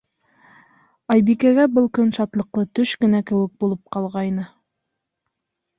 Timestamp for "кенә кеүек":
3.05-3.55